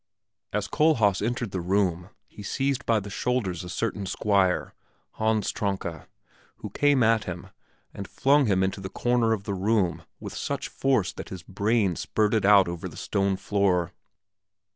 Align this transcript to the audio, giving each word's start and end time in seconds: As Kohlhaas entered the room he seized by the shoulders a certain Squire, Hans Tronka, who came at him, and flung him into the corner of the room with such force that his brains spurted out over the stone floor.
As 0.51 0.67
Kohlhaas 0.67 1.21
entered 1.21 1.51
the 1.51 1.61
room 1.61 2.09
he 2.27 2.41
seized 2.41 2.87
by 2.87 2.99
the 2.99 3.11
shoulders 3.11 3.63
a 3.63 3.69
certain 3.69 4.07
Squire, 4.07 4.73
Hans 5.11 5.51
Tronka, 5.53 6.07
who 6.55 6.71
came 6.71 7.03
at 7.03 7.25
him, 7.25 7.51
and 7.93 8.07
flung 8.07 8.47
him 8.47 8.63
into 8.63 8.81
the 8.81 8.89
corner 8.89 9.31
of 9.31 9.43
the 9.43 9.53
room 9.53 10.01
with 10.19 10.33
such 10.35 10.69
force 10.69 11.13
that 11.13 11.29
his 11.29 11.43
brains 11.43 11.99
spurted 11.99 12.47
out 12.47 12.67
over 12.67 12.89
the 12.89 12.97
stone 12.97 13.35
floor. 13.35 13.93